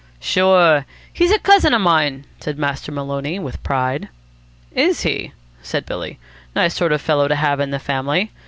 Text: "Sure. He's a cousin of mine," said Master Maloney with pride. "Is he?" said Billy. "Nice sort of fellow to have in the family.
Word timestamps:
"Sure. 0.19 0.87
He's 1.13 1.29
a 1.29 1.37
cousin 1.37 1.75
of 1.75 1.81
mine," 1.81 2.25
said 2.39 2.57
Master 2.57 2.91
Maloney 2.91 3.37
with 3.37 3.61
pride. 3.61 4.07
"Is 4.71 5.01
he?" 5.01 5.31
said 5.61 5.85
Billy. 5.85 6.17
"Nice 6.55 6.73
sort 6.73 6.91
of 6.91 6.99
fellow 7.01 7.27
to 7.27 7.35
have 7.35 7.59
in 7.59 7.69
the 7.69 7.77
family. 7.77 8.31